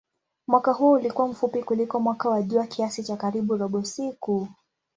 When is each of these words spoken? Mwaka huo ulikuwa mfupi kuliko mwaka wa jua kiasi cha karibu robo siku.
Mwaka 0.47 0.71
huo 0.73 0.91
ulikuwa 0.91 1.27
mfupi 1.27 1.63
kuliko 1.63 1.99
mwaka 1.99 2.29
wa 2.29 2.41
jua 2.43 2.67
kiasi 2.67 3.03
cha 3.03 3.17
karibu 3.17 3.57
robo 3.57 3.83
siku. 3.83 4.47